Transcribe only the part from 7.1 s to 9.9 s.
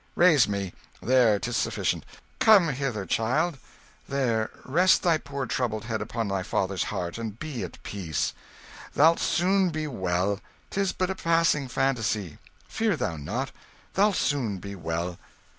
and be at peace. Thou'lt soon be